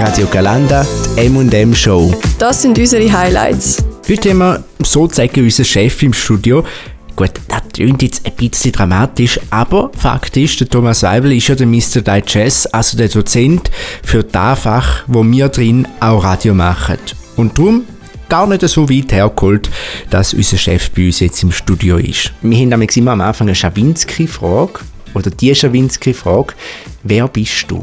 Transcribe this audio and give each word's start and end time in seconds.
Radio 0.00 0.28
Galanda, 0.28 0.86
die 1.16 1.26
M&M 1.26 1.74
Show. 1.74 2.14
Das 2.38 2.62
sind 2.62 2.78
unsere 2.78 3.12
Highlights. 3.12 3.84
Heute 4.08 4.30
haben 4.30 4.38
wir 4.38 4.64
sozusagen 4.84 5.42
unseren 5.42 5.64
Chef 5.64 6.00
im 6.04 6.12
Studio. 6.12 6.64
Gut, 7.16 7.32
das 7.48 7.62
klingt 7.72 8.02
jetzt 8.02 8.24
ein 8.24 8.32
bisschen 8.34 8.70
dramatisch, 8.70 9.40
aber 9.50 9.90
Fakt 9.98 10.36
ist, 10.36 10.60
der 10.60 10.68
Thomas 10.68 11.02
Weibel 11.02 11.32
ist 11.32 11.48
ja 11.48 11.56
der 11.56 11.66
Mr. 11.66 12.00
Digest, 12.00 12.72
also 12.72 12.96
der 12.96 13.08
Dozent 13.08 13.72
für 14.04 14.22
das 14.22 14.60
Fach, 14.60 15.02
wo 15.08 15.24
wir 15.24 15.48
drin 15.48 15.88
auch 15.98 16.22
Radio 16.22 16.54
machen. 16.54 16.98
Und 17.34 17.58
darum 17.58 17.82
gar 18.28 18.46
nicht 18.46 18.62
so 18.68 18.88
weit 18.88 19.10
hergeholt, 19.10 19.68
dass 20.10 20.32
unser 20.32 20.58
Chef 20.58 20.92
bei 20.92 21.06
uns 21.06 21.18
jetzt 21.18 21.42
im 21.42 21.50
Studio 21.50 21.96
ist. 21.96 22.32
Wir 22.40 22.56
haben 22.56 22.68
nämlich 22.68 22.96
immer 22.96 23.10
am 23.10 23.20
Anfang 23.20 23.48
eine 23.48 23.56
Schawinski-Frage, 23.56 24.78
oder 25.14 25.30
die 25.30 25.52
Schawinski-Frage, 25.52 26.54
wer 27.02 27.26
bist 27.26 27.64
du? 27.66 27.82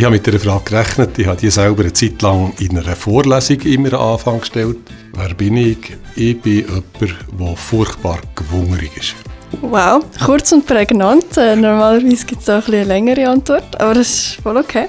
Ich 0.00 0.06
habe 0.06 0.14
mit 0.14 0.26
dieser 0.26 0.40
Frage 0.40 0.64
gerechnet. 0.64 1.18
Ich 1.18 1.26
habe 1.26 1.36
die 1.36 1.50
selber 1.50 1.82
eine 1.82 1.92
Zeit 1.92 2.22
lang 2.22 2.54
in 2.58 2.78
einer 2.78 2.96
Vorlesung 2.96 3.60
immer 3.60 3.92
am 3.92 4.12
Anfang 4.12 4.40
gestellt. 4.40 4.78
Wer 5.12 5.34
bin 5.34 5.58
ich? 5.58 5.94
Ich 6.16 6.40
bin 6.40 6.64
jemand, 6.64 7.18
der 7.38 7.54
furchtbar 7.54 8.18
gewungerig 8.34 8.96
ist. 8.96 9.14
Wow, 9.60 10.02
kurz 10.24 10.52
und 10.52 10.64
prägnant. 10.64 11.36
Äh, 11.36 11.54
normalerweise 11.54 12.24
gibt 12.24 12.40
es 12.40 12.48
auch 12.48 12.66
eine 12.66 12.84
längere 12.84 13.28
Antwort, 13.28 13.78
aber 13.78 13.92
das 13.92 14.08
ist 14.08 14.38
voll 14.42 14.56
okay. 14.56 14.86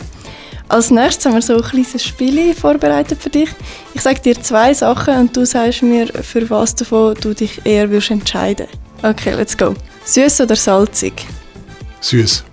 Als 0.69 0.91
nächstes 0.91 1.25
haben 1.25 1.33
wir 1.33 1.41
so 1.41 1.57
ein 1.57 1.61
kleines 1.61 2.05
Spiel 2.05 2.53
vorbereitet 2.53 3.21
für 3.21 3.29
dich. 3.29 3.49
Ich 3.93 3.99
sage 3.99 4.21
dir 4.21 4.41
zwei 4.41 4.73
Sachen 4.73 5.13
und 5.17 5.35
du 5.35 5.45
sagst 5.45 5.83
mir, 5.83 6.07
für 6.07 6.49
was 6.49 6.73
davon 6.73 7.15
du 7.19 7.33
dich 7.33 7.59
eher 7.65 7.89
würdest 7.89 8.11
entscheiden 8.11 8.67
Okay, 9.03 9.33
let's 9.33 9.57
go. 9.57 9.73
Süß 10.05 10.39
oder 10.39 10.55
salzig? 10.55 11.27
Süß. 11.99 12.45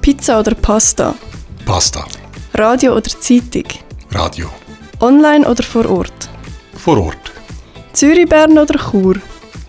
Pizza 0.00 0.40
oder 0.40 0.54
Pasta? 0.54 1.14
Pasta. 1.68 2.02
Radio 2.54 2.96
oder 2.96 3.10
Zeitung? 3.10 3.64
Radio. 4.12 4.48
Online 5.00 5.46
oder 5.46 5.62
vor 5.62 5.84
Ort? 5.84 6.30
Vor 6.78 6.96
Ort. 6.96 7.30
Zürich, 7.92 8.26
Bern 8.26 8.56
oder 8.56 8.78
Chur? 8.78 9.16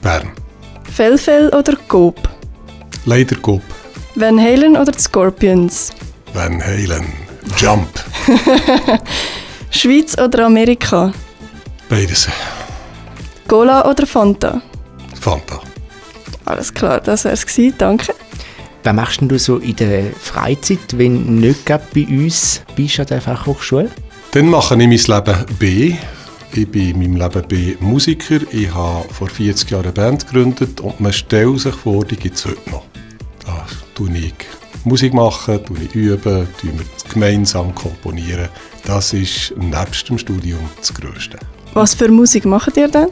Bern. 0.01 0.31
Fellfell 0.95 1.49
oder 1.49 1.75
Coop? 1.89 2.29
Leider 3.03 3.35
Coop. 3.35 3.61
Van 4.15 4.39
Halen 4.39 4.77
oder 4.77 4.93
die 4.93 5.01
Scorpions? 5.01 5.91
Van 6.31 6.61
Halen. 6.61 7.05
Jump. 7.57 7.89
Schweiz 9.69 10.17
oder 10.17 10.45
Amerika? 10.45 11.11
Beides. 11.89 12.29
Cola 13.45 13.85
oder 13.85 14.07
Fanta? 14.07 14.61
Fanta. 15.19 15.59
Alles 16.45 16.73
klar, 16.73 17.01
das 17.01 17.25
wär's 17.25 17.45
gewesen, 17.45 17.75
danke. 17.77 18.15
Was 18.83 18.93
machst 18.93 19.21
denn 19.21 19.29
du 19.29 19.37
so 19.37 19.57
in 19.57 19.75
der 19.75 20.11
Freizeit, 20.13 20.97
wenn 20.97 21.25
du 21.25 21.47
nicht 21.47 21.65
gerade 21.65 21.83
bei 21.93 22.05
uns 22.07 22.61
bist 22.75 22.99
an 22.99 23.07
der 23.07 23.21
Fachhochschule? 23.21 23.89
Dann 24.31 24.49
mache 24.49 24.75
ich 24.75 25.07
mein 25.07 25.23
Leben 25.25 25.45
B. 25.59 25.95
Ich 26.53 26.67
bin 26.67 27.01
in 27.01 27.17
meinem 27.17 27.17
Leben 27.17 27.47
B 27.47 27.75
Musiker. 27.79 28.39
Ich 28.51 28.73
habe 28.73 29.11
vor 29.13 29.27
40 29.27 29.69
Jahren 29.69 29.83
eine 29.83 29.91
Band 29.91 30.25
gegründet 30.25 30.79
und 30.81 30.99
man 30.99 31.13
stellt 31.13 31.59
sich 31.59 31.75
vor, 31.75 32.05
die 32.05 32.15
gibt 32.15 32.37
es 32.37 32.45
heute 32.45 32.69
noch. 32.71 32.85
Da 33.45 33.65
tue 33.95 34.17
ich 34.17 34.33
Musik 34.85 35.13
machen, 35.13 35.63
tue 35.65 35.77
ich 35.83 35.93
üben, 35.93 36.47
tue 36.59 36.71
wir 36.71 36.85
gemeinsam 37.11 37.75
komponieren. 37.75 38.49
Das 38.85 39.13
ist 39.13 39.53
nebst 39.57 40.07
dem 40.07 40.17
Studium 40.17 40.61
das 40.77 40.93
Größte. 40.93 41.37
Was 41.73 41.93
für 41.93 42.09
Musik 42.09 42.45
macht 42.45 42.77
ihr 42.77 42.87
denn? 42.87 43.09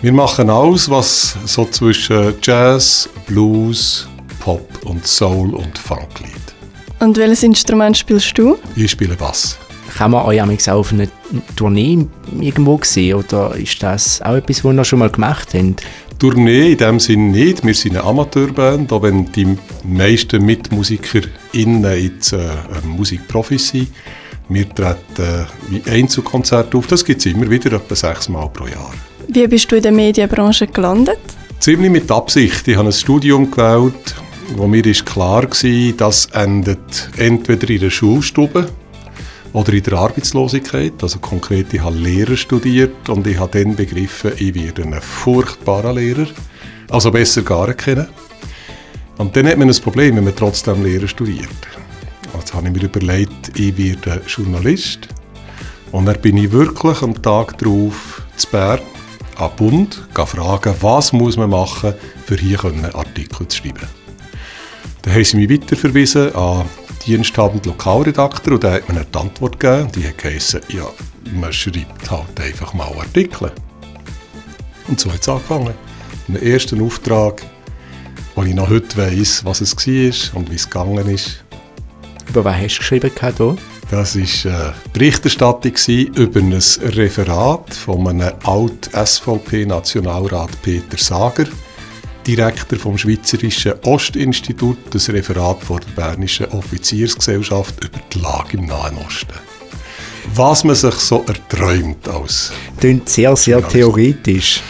Wir 0.00 0.12
machen 0.12 0.48
alles, 0.48 0.88
was 0.88 1.36
so 1.44 1.64
zwischen 1.66 2.34
Jazz, 2.42 3.08
Blues, 3.26 4.08
Pop 4.42 4.66
und 4.86 5.06
Soul 5.06 5.54
und 5.54 5.78
Funk 5.78 6.18
liegt. 6.18 6.54
Und 6.98 7.16
welches 7.16 7.44
Instrument 7.44 7.96
spielst 7.96 8.36
du? 8.36 8.58
Ich 8.74 8.90
spiele 8.90 9.14
Bass. 9.14 9.56
Kann 9.96 10.10
man 10.10 10.24
euch 10.24 10.42
auch 10.42 10.78
auf 10.78 10.92
einer 10.92 11.06
Tournee 11.54 12.06
irgendwo 12.40 12.80
sehen 12.82 13.18
oder 13.18 13.54
ist 13.54 13.80
das 13.84 14.20
auch 14.22 14.34
etwas, 14.34 14.64
was 14.64 14.74
ihr 14.74 14.84
schon 14.84 14.98
mal 14.98 15.10
gemacht 15.10 15.50
habt? 15.54 15.82
Tournee 16.18 16.72
in 16.72 16.78
dem 16.78 16.98
Sinne 16.98 17.30
nicht. 17.30 17.64
Wir 17.64 17.74
sind 17.74 17.96
eine 17.96 18.04
Amateurband, 18.04 18.92
auch 18.92 19.02
wenn 19.02 19.30
die 19.30 19.56
meisten 19.84 20.44
MitmusikerInnen 20.44 22.02
jetzt 22.02 22.32
äh, 22.32 22.48
Musikprofis 22.84 23.68
sind. 23.68 23.88
Wir 24.48 24.68
treten 24.68 24.96
äh, 25.18 25.44
wie 25.68 25.88
Einzelkonzerte 25.88 26.76
auf. 26.76 26.88
Das 26.88 27.04
gibt 27.04 27.20
es 27.20 27.26
immer 27.26 27.48
wieder, 27.48 27.72
etwa 27.74 27.94
sechsmal 27.94 28.48
pro 28.48 28.66
Jahr. 28.66 28.92
Wie 29.28 29.46
bist 29.46 29.70
du 29.70 29.76
in 29.76 29.82
der 29.82 29.92
Medienbranche 29.92 30.66
gelandet? 30.66 31.20
Ziemlich 31.60 31.92
mit 31.92 32.10
Absicht. 32.10 32.66
Ich 32.66 32.76
habe 32.76 32.88
ein 32.88 32.92
Studium 32.92 33.48
gewählt, 33.48 34.16
wo 34.56 34.66
mir 34.66 34.84
ist 34.86 35.06
klar 35.06 35.44
war, 35.44 35.92
das 35.96 36.26
endet 36.26 37.10
entweder 37.16 37.70
in 37.70 37.80
der 37.80 37.90
Schulstube 37.90 38.68
oder 39.52 39.72
in 39.72 39.82
der 39.82 39.94
Arbeitslosigkeit. 39.94 40.94
Also 41.02 41.18
konkret, 41.18 41.72
ich 41.72 41.80
habe 41.80 41.96
Lehrer 41.96 42.36
studiert 42.36 43.08
und 43.08 43.26
ich 43.26 43.38
habe 43.38 43.62
dann 43.62 43.76
begriffen, 43.76 44.32
ich 44.36 44.54
werde 44.54 44.82
ein 44.82 45.00
furchtbarer 45.00 45.94
Lehrer. 45.94 46.26
Also 46.90 47.10
besser 47.10 47.42
gar 47.42 47.72
kennen. 47.74 48.08
Und 49.18 49.36
dann 49.36 49.46
hat 49.46 49.58
man 49.58 49.68
ein 49.68 49.76
Problem, 49.76 50.16
wenn 50.16 50.24
man 50.24 50.36
trotzdem 50.36 50.84
Lehrer 50.84 51.08
studiert. 51.08 51.48
Also 52.34 52.54
habe 52.54 52.68
ich 52.68 52.74
mir 52.74 52.84
überlegt, 52.84 53.58
ich 53.58 53.76
werde 53.76 54.22
Journalist. 54.26 55.08
Und 55.92 56.06
dann 56.06 56.20
bin 56.20 56.38
ich 56.38 56.50
wirklich 56.52 57.02
am 57.02 57.20
Tag 57.20 57.58
darauf 57.58 58.22
zu 58.36 58.48
Bern 58.48 58.80
an 59.36 59.50
Bund 59.56 60.02
fragen, 60.14 60.74
was 60.80 61.12
muss 61.12 61.36
man 61.36 61.50
machen, 61.50 61.94
um 62.30 62.36
hier 62.36 62.64
Artikel 62.94 63.48
zu 63.48 63.58
schreiben. 63.58 64.01
Dann 65.02 65.14
haben 65.14 65.24
sie 65.24 65.36
mich 65.36 65.50
weiterverwiesen 65.50 66.34
an 66.34 66.64
diensthabend 67.06 67.66
Lokalredakteur 67.66 68.54
und 68.54 68.62
der 68.62 68.72
hat 68.74 68.88
mir 68.88 69.00
eine 69.00 69.20
Antwort 69.20 69.58
gegeben. 69.58 69.90
Die 69.92 70.06
hat 70.06 70.18
geheißen, 70.18 70.60
ja, 70.68 70.86
man 71.32 71.52
schreibt 71.52 72.08
halt 72.10 72.40
einfach 72.40 72.72
mal 72.74 72.92
Artikel. 72.98 73.50
Und 74.88 75.00
so 75.00 75.12
hat 75.12 75.20
es 75.20 75.28
angefangen. 75.28 75.74
Einen 76.28 76.42
ersten 76.42 76.80
Auftrag, 76.80 77.42
wo 78.34 78.42
ich 78.44 78.54
noch 78.54 78.70
heute 78.70 78.96
weiss, 78.96 79.44
was 79.44 79.60
es 79.60 79.76
war 79.76 80.38
und 80.38 80.50
wie 80.50 80.54
es 80.54 80.70
gegangen 80.70 81.06
ist. 81.08 81.44
Über 82.28 82.44
was 82.44 82.56
hast 82.56 82.76
du 82.76 82.78
geschrieben 82.78 83.10
hier? 83.18 83.56
Das 83.90 84.16
war 84.16 84.52
eine 84.52 84.74
Berichterstattung 84.92 85.72
über 86.14 86.38
ein 86.40 86.52
Referat 86.52 87.74
von 87.74 88.06
einem 88.08 88.32
Alt-SVP-Nationalrat 88.44 90.62
Peter 90.62 90.96
Sager, 90.96 91.46
Direktor 92.26 92.78
vom 92.78 92.96
Schweizerischen 92.96 93.74
Ostinstitut, 93.82 94.78
das 94.90 95.08
Referat 95.08 95.62
vor 95.62 95.80
der 95.80 95.90
Bernischen 95.90 96.46
Offiziersgesellschaft 96.46 97.84
über 97.84 97.98
die 98.12 98.18
Lage 98.18 98.56
im 98.56 98.66
Nahen 98.66 98.96
Osten. 98.98 99.34
Was 100.34 100.64
man 100.64 100.76
sich 100.76 100.94
so 100.94 101.24
erträumt 101.26 102.08
als. 102.08 102.52
Klingt 102.78 103.08
sehr, 103.08 103.34
sehr 103.36 103.66
theoretisch. 103.66 104.62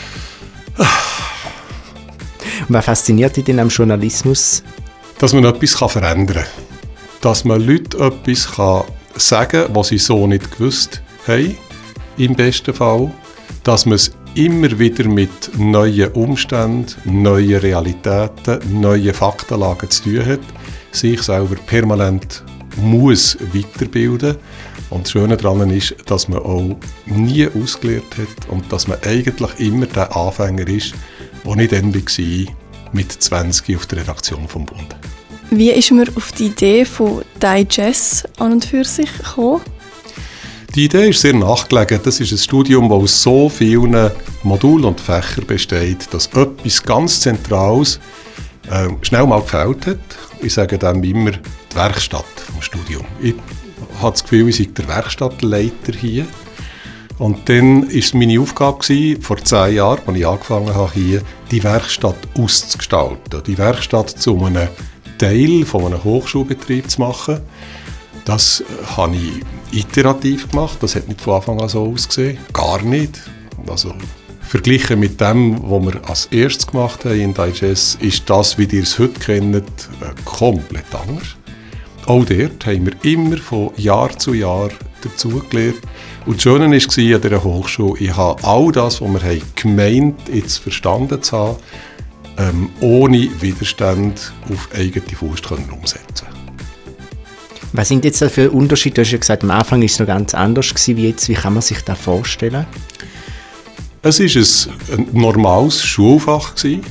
Und 2.68 2.74
was 2.74 2.84
fasziniert 2.84 3.36
dich 3.36 3.44
denn 3.44 3.60
am 3.60 3.68
Journalismus? 3.68 4.62
Dass 5.18 5.32
man 5.32 5.44
etwas 5.44 5.74
verändern 5.74 6.44
kann. 6.44 6.46
Dass 7.20 7.44
man 7.44 7.60
Leuten 7.60 8.00
etwas 8.00 8.52
kann 8.52 8.84
sagen, 9.16 9.66
was 9.74 9.88
sie 9.88 9.98
so 9.98 10.26
nicht 10.26 10.50
gewusst 10.52 11.02
haben, 11.26 11.56
im 12.16 12.34
besten 12.34 12.74
Fall, 12.74 13.12
dass 13.64 13.86
man 13.86 13.96
es 13.96 14.12
immer 14.34 14.78
wieder 14.78 15.08
mit 15.08 15.58
neuen 15.58 16.10
Umständen, 16.12 16.94
neuen 17.04 17.60
Realitäten, 17.60 18.80
neuen 18.80 19.12
Faktenlagen 19.12 19.90
zu 19.90 20.04
tun 20.04 20.26
hat, 20.26 20.40
sich 20.90 21.22
selber 21.22 21.56
permanent 21.66 22.42
muss 22.76 23.36
weiterbilden 23.52 24.36
und 24.90 25.04
das 25.04 25.12
Schöne 25.12 25.36
daran 25.36 25.70
ist, 25.70 25.94
dass 26.06 26.28
man 26.28 26.40
auch 26.40 26.76
nie 27.06 27.46
ausgelernt 27.48 28.16
hat 28.16 28.48
und 28.48 28.70
dass 28.72 28.88
man 28.88 28.98
eigentlich 29.04 29.60
immer 29.60 29.86
der 29.86 30.14
Anfänger 30.16 30.66
ist, 30.66 30.94
der 31.44 31.56
nicht 31.56 31.72
dann 31.72 31.94
war, 31.94 32.54
mit 32.92 33.12
20 33.12 33.76
auf 33.76 33.86
der 33.86 33.98
Redaktion 33.98 34.48
vom 34.48 34.66
Bund. 34.66 34.96
Wie 35.50 35.70
ist 35.70 35.90
man 35.90 36.08
auf 36.16 36.32
die 36.32 36.46
Idee 36.46 36.86
von 36.86 37.22
Digest 37.42 38.26
an 38.38 38.52
und 38.52 38.64
für 38.64 38.84
sich 38.84 39.12
gekommen? 39.18 39.60
Die 40.74 40.86
Idee 40.86 41.10
ist 41.10 41.20
sehr 41.20 41.34
nachgelegen. 41.34 42.00
Das 42.02 42.18
ist 42.18 42.32
ein 42.32 42.38
Studium, 42.38 42.88
das 42.88 42.98
aus 42.98 43.22
so 43.22 43.50
vielen 43.50 44.10
Modulen 44.42 44.86
und 44.86 45.02
Fächern 45.02 45.46
besteht, 45.46 46.08
dass 46.14 46.28
etwas 46.28 46.82
ganz 46.82 47.20
Zentrales 47.20 48.00
äh, 48.70 48.88
schnell 49.02 49.26
mal 49.26 49.42
gefällt 49.42 49.86
hat. 49.86 49.98
Ich 50.40 50.54
sage 50.54 50.78
dem 50.78 51.04
immer 51.04 51.32
die 51.32 51.76
Werkstatt 51.76 52.24
vom 52.50 52.62
Studium. 52.62 53.04
Ich 53.20 53.34
habe 54.00 54.12
das 54.12 54.22
Gefühl, 54.22 54.48
ich 54.48 54.56
sei 54.56 54.68
der 54.74 54.88
Werkstattleiter 54.88 55.92
hier. 55.92 56.24
Und 57.18 57.50
dann 57.50 57.82
war 57.82 57.94
es 57.94 58.14
meine 58.14 58.40
Aufgabe, 58.40 58.78
gewesen, 58.78 59.20
vor 59.20 59.36
zehn 59.44 59.74
Jahren, 59.74 60.00
als 60.06 60.16
ich 60.16 60.26
angefangen 60.26 60.74
habe, 60.74 60.92
hier 60.94 61.20
die 61.50 61.62
Werkstatt 61.62 62.16
auszugestalten. 62.38 63.42
Die 63.46 63.58
Werkstatt 63.58 64.08
zu 64.08 64.42
einem 64.42 64.68
Teil 65.18 65.66
von 65.66 65.84
einem 65.84 66.02
Hochschulbetrieb 66.02 66.90
zu 66.90 67.02
machen. 67.02 67.40
Das 68.24 68.64
habe 68.96 69.16
ich 69.16 69.42
iterativ 69.72 70.48
gemacht. 70.50 70.78
Das 70.80 70.94
hat 70.94 71.08
nicht 71.08 71.20
von 71.20 71.34
Anfang 71.34 71.60
an 71.60 71.68
so 71.68 71.84
ausgesehen. 71.84 72.38
Gar 72.52 72.82
nicht. 72.82 73.20
Also, 73.66 73.94
verglichen 74.42 75.00
mit 75.00 75.20
dem, 75.20 75.62
was 75.62 75.82
wir 75.84 76.08
als 76.08 76.26
erstes 76.26 76.66
gemacht 76.66 77.04
haben 77.04 77.20
in 77.20 77.34
Digest, 77.34 78.00
ist 78.02 78.28
das, 78.28 78.58
wie 78.58 78.64
ihr 78.64 78.82
es 78.82 78.98
heute 78.98 79.18
kennt, 79.20 79.56
äh, 79.56 79.60
komplett 80.24 80.84
anders. 80.94 81.36
Auch 82.06 82.24
dort 82.24 82.66
haben 82.66 82.86
wir 82.86 82.92
immer 83.02 83.36
von 83.38 83.70
Jahr 83.76 84.16
zu 84.18 84.34
Jahr 84.34 84.70
dazugelernt. 85.02 85.80
Und 86.26 86.36
das 86.36 86.42
Schöne 86.42 86.66
war 86.66 86.72
an 86.74 87.20
dieser 87.22 87.44
Hochschule, 87.44 87.98
ich 88.00 88.16
habe 88.16 88.42
all 88.44 88.72
das, 88.72 89.00
was 89.00 89.12
wir 89.12 89.22
haben 89.22 89.42
gemeint 89.54 90.20
jetzt 90.32 90.58
verstanden 90.58 91.22
zu 91.22 91.36
haben, 91.36 91.56
ähm, 92.38 92.70
ohne 92.80 93.28
Widerstand 93.40 94.32
auf 94.50 94.68
eigene 94.74 95.16
Faust 95.16 95.48
können 95.48 95.70
umsetzen 95.70 96.41
Was 97.74 97.88
sind 97.88 98.04
jetzt 98.04 98.22
für 98.22 98.50
Unterschiede? 98.50 98.96
Du 98.96 99.00
hast 99.00 99.12
ja 99.12 99.18
gesagt, 99.18 99.44
am 99.44 99.50
Anfang 99.50 99.80
war 99.80 99.86
es 99.86 99.98
noch 99.98 100.06
ganz 100.06 100.34
anders 100.34 100.68
gewesen, 100.68 100.96
wie 100.98 101.08
jetzt. 101.08 101.28
Wie 101.28 101.34
kann 101.34 101.54
man 101.54 101.62
sich 101.62 101.80
das 101.80 101.98
vorstellen? 101.98 102.66
Es 104.02 104.20
war 104.20 104.74
ein 104.98 105.08
normales 105.12 105.82
Schulfach, 105.82 106.54
gewesen, 106.54 106.82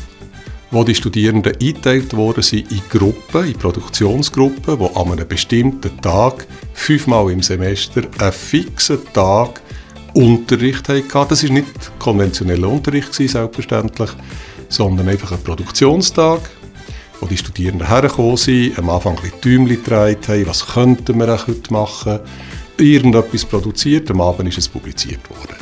wo 0.72 0.84
die 0.84 0.96
Studierenden 0.96 1.54
eingeteilt 1.54 2.16
worden 2.16 2.44
in 2.52 2.82
Gruppen, 2.90 3.46
in 3.46 3.54
Produktionsgruppen, 3.54 4.80
die 4.80 4.96
an 4.96 5.12
einem 5.12 5.28
bestimmten 5.28 6.02
Tag, 6.02 6.48
fünfmal 6.74 7.32
im 7.32 7.44
Semester, 7.44 8.04
einen 8.18 8.32
fixen 8.32 9.00
Tag 9.14 9.62
Unterricht 10.14 10.90
hatten. 10.90 11.28
Das 11.30 11.44
war 11.44 11.52
nicht 11.52 12.00
konventioneller 12.00 12.70
Unterricht, 12.70 13.14
selbstverständlich, 13.14 14.10
sondern 14.68 15.10
einfach 15.10 15.32
ein 15.34 15.44
Produktionstag, 15.44 16.40
wo 17.22 17.28
die 17.28 17.38
Studierenden 17.38 17.88
hergekommen 17.88 18.36
sind, 18.36 18.78
am 18.78 18.90
Anfang 18.90 19.16
ein 19.16 19.22
bisschen 19.22 19.42
Tümchen 19.42 19.78
getragen 19.78 20.18
haben, 20.28 20.48
was 20.48 20.66
könnten 20.66 21.20
wir 21.20 21.28
heute 21.28 21.74
machen, 21.74 22.20
irgendetwas 22.78 23.46
produziert, 23.46 24.10
am 24.12 24.22
Abend 24.22 24.50
ist 24.50 24.58
es 24.58 24.68
publiziert 24.68 25.30
worden. 25.30 25.56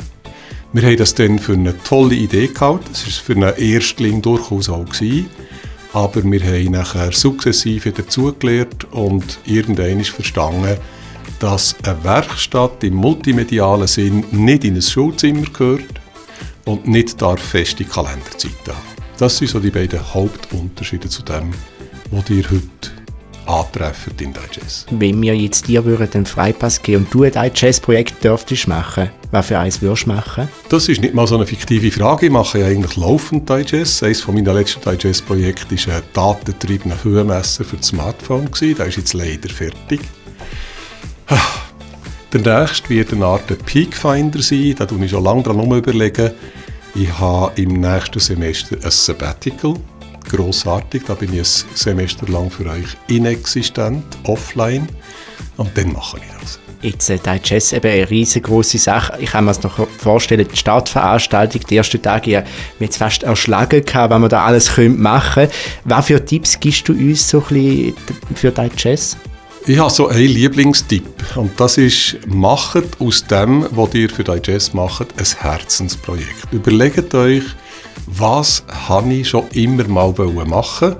Wir 0.72 0.82
haben 0.82 0.96
das 0.96 1.14
dann 1.14 1.38
für 1.38 1.54
eine 1.54 1.76
tolle 1.82 2.14
Idee 2.14 2.46
gehalten. 2.46 2.90
Es 2.92 3.04
war 3.04 3.24
für 3.24 3.32
einen 3.34 3.56
Erstling 3.58 4.22
durchaus 4.22 4.68
auch. 4.68 4.84
Gewesen. 4.84 5.28
Aber 5.92 6.22
wir 6.22 6.42
haben 6.44 6.70
nachher 6.70 7.10
sukzessive 7.10 7.90
dazugelernt 7.90 8.86
und 8.92 9.40
irgendwann 9.44 10.04
verstanden, 10.04 10.76
dass 11.40 11.74
eine 11.82 12.04
Werkstatt 12.04 12.84
im 12.84 12.94
multimedialen 12.94 13.88
Sinn 13.88 14.24
nicht 14.30 14.64
in 14.64 14.76
ein 14.76 14.82
Schulzimmer 14.82 15.46
gehört 15.52 16.00
und 16.66 16.86
nicht 16.86 17.20
darf 17.20 17.40
feste 17.40 17.84
Kalenderzeit 17.84 18.52
haben. 18.68 18.89
Das 19.20 19.36
sind 19.36 19.48
so 19.48 19.60
die 19.60 19.70
beiden 19.70 20.00
Hauptunterschiede 20.14 21.10
zu 21.10 21.22
dem, 21.22 21.50
was 22.10 22.30
ihr 22.30 22.42
heute 22.50 22.64
antreffen 23.44 24.14
in 24.18 24.32
Digest. 24.32 24.86
Wenn 24.92 25.20
wir 25.20 25.36
jetzt 25.36 25.68
dir 25.68 25.84
würden 25.84 26.10
den 26.10 26.24
Freipass 26.24 26.80
geben 26.80 27.04
und 27.04 27.12
du 27.12 27.24
ein 27.24 27.32
Digest-Projekt 27.32 28.24
dürftest 28.24 28.66
machen, 28.66 29.10
was 29.30 29.48
für 29.48 29.58
eins 29.58 29.82
würdest 29.82 30.06
du 30.06 30.12
machen? 30.12 30.48
Das 30.70 30.88
ist 30.88 31.02
nicht 31.02 31.12
mal 31.12 31.26
so 31.26 31.34
eine 31.34 31.44
fiktive 31.46 31.90
Frage. 31.90 32.26
Ich 32.26 32.32
mache 32.32 32.60
ja 32.60 32.66
eigentlich 32.68 32.96
laufend 32.96 33.46
Digest. 33.46 34.02
Eines 34.02 34.22
von 34.22 34.34
meinen 34.36 34.54
letzten 34.54 34.88
Digest-Projekten 34.90 35.76
war 35.86 35.96
ein 35.96 36.02
datengetriebener 36.14 37.04
Höhenmesser 37.04 37.64
für 37.64 37.76
das 37.76 37.88
Smartphone. 37.88 38.48
Der 38.58 38.86
ist 38.86 38.96
jetzt 38.96 39.12
leider 39.12 39.50
fertig. 39.50 40.00
Der 42.32 42.40
nächste 42.40 42.88
wird 42.88 43.12
eine 43.12 43.26
Art 43.26 43.66
Peakfinder 43.66 44.40
sein. 44.40 44.76
Da 44.78 44.86
tue 44.86 45.04
ich 45.04 45.10
schon 45.10 45.24
lange 45.24 45.42
dran 45.42 45.60
überlegen. 45.70 46.30
Ich 46.94 47.18
habe 47.18 47.52
im 47.60 47.80
nächsten 47.80 48.18
Semester 48.18 48.76
ein 48.82 48.90
Sabbatical 48.90 49.74
grossartig. 50.28 51.04
Da 51.06 51.14
bin 51.14 51.32
ich 51.32 51.40
ein 51.40 51.66
Semester 51.74 52.26
lang 52.28 52.50
für 52.50 52.66
euch 52.66 52.96
inexistent, 53.08 54.04
offline. 54.24 54.88
Und 55.56 55.76
dann 55.76 55.92
mache 55.92 56.18
ich 56.18 56.40
das. 56.40 56.58
Jetzt 56.82 57.10
ist 57.10 57.26
äh, 57.26 57.40
Jazz 57.44 57.72
eben 57.74 57.90
eine 57.90 58.08
riesengroße 58.08 58.78
Sache. 58.78 59.18
Ich 59.20 59.32
kann 59.32 59.44
mir 59.44 59.50
das 59.50 59.62
noch 59.62 59.86
vorstellen, 59.86 60.48
die 60.50 60.56
Startveranstaltung, 60.56 61.60
die 61.68 61.76
ersten 61.76 62.00
Tage, 62.00 62.30
ja, 62.30 62.42
wir 62.78 62.86
jetzt 62.86 62.96
fast 62.96 63.22
erschlagen 63.22 63.84
gehabt, 63.84 64.10
was 64.10 64.20
wir 64.20 64.28
da 64.30 64.46
alles 64.46 64.74
machen 64.78 65.34
können. 65.34 65.50
Was 65.84 66.06
für 66.06 66.24
Tipps 66.24 66.58
gibst 66.58 66.88
du 66.88 66.94
uns 66.94 67.28
so 67.28 67.40
ein 67.50 67.54
bisschen 67.54 67.94
für 68.34 68.50
dein 68.50 68.70
Jazz? 68.76 69.16
Ich 69.70 69.78
habe 69.78 69.88
so 69.88 70.08
einen 70.08 70.26
Lieblingstipp 70.26 71.36
und 71.36 71.52
das 71.60 71.78
ist, 71.78 72.18
macht 72.26 73.00
aus 73.00 73.24
dem, 73.24 73.68
was 73.70 73.94
ihr 73.94 74.10
für 74.10 74.24
dein 74.24 74.40
Jazz 74.42 74.74
macht, 74.74 75.06
ein 75.16 75.24
Herzensprojekt. 75.24 76.50
Überlegt 76.50 77.14
euch, 77.14 77.44
was 78.06 78.64
habe 78.66 79.14
ich 79.14 79.28
schon 79.28 79.46
immer 79.52 79.86
mal 79.86 80.12
machen 80.44 80.96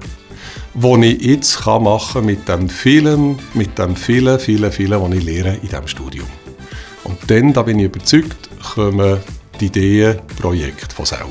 was 0.75 1.01
ich 1.03 1.21
jetzt 1.21 1.67
machen 1.67 2.13
kann 2.13 2.25
mit 2.27 2.49
dem 2.49 2.69
vielen, 2.69 3.41
mit 3.55 3.77
dem 3.77 3.97
vielen, 3.97 4.39
vielen, 4.39 4.71
vielen, 4.71 5.03
was 5.03 5.19
ich 5.19 5.25
lehre 5.25 5.55
in 5.55 5.63
diesem 5.63 5.89
Studium. 5.89 6.29
Und 7.03 7.19
dann, 7.29 7.53
da 7.53 7.63
bin 7.63 7.81
ich 7.81 7.87
überzeugt, 7.87 8.49
kommen 8.77 9.19
die 9.59 9.67
Ideen, 9.67 10.21
Projekte 10.41 10.95
von 10.95 11.07
selber. 11.07 11.27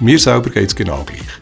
Mir 0.00 0.18
selber 0.18 0.50
geht 0.50 0.68
es 0.68 0.76
genau 0.76 1.02
gleich. 1.06 1.41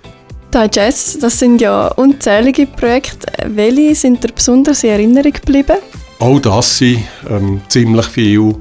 Digest, 0.53 1.23
das 1.23 1.39
sind 1.39 1.61
ja 1.61 1.87
unzählige 1.89 2.67
Projekte. 2.67 3.29
Welche 3.47 3.95
sind 3.95 4.25
dir 4.25 4.33
besonders 4.35 4.83
in 4.83 4.91
Erinnerung 4.91 5.33
geblieben? 5.33 5.77
Auch 6.19 6.41
das 6.41 6.79
sind 6.79 7.05
ähm, 7.29 7.61
ziemlich 7.69 8.07
viele. 8.07 8.57